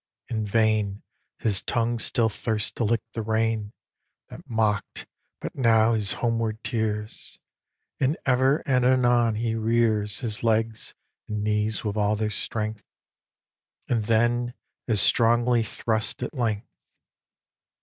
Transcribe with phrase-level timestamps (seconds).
[0.29, 1.03] In vain
[1.37, 3.71] His tongue still thirsts to lick the rain,
[4.29, 5.05] That mock'd
[5.39, 7.39] but now his homeward tears;
[7.99, 10.95] And ever and anon he rears His legs
[11.27, 12.81] and knees with all their strength,
[13.87, 14.55] And then
[14.87, 16.93] as strongly thrusts at length.